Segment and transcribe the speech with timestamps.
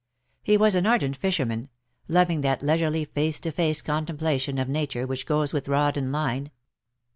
[0.41, 1.69] He was an ardent fisherman—
[2.07, 6.49] loving that leisurely face to face contemplation of Nature which goes with rod and line.